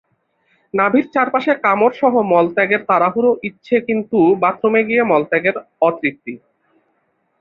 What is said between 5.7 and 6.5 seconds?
অতৃপ্তি।